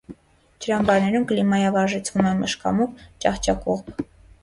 Ջրամբարներում 0.65 1.27
կլիմայավարժեցվում 1.33 2.33
են 2.33 2.43
մշկամուկ, 2.43 3.09
ճահճակուղբ։ 3.27 4.07